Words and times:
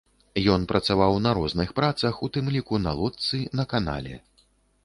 Ён 0.53 0.63
працаваў 0.71 1.17
на 1.25 1.33
розных 1.39 1.75
працах, 1.81 2.13
у 2.29 2.31
тым 2.39 2.45
ліку 2.57 2.75
на 2.89 2.97
лодцы 3.03 3.43
на 3.61 3.67
канале. 3.75 4.15